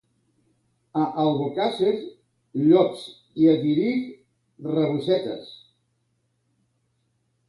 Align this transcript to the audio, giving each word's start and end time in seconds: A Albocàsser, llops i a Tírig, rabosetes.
A 0.99 1.01
Albocàsser, 1.23 1.91
llops 2.61 3.03
i 3.43 3.49
a 3.51 3.53
Tírig, 3.65 4.07
rabosetes. 4.71 5.53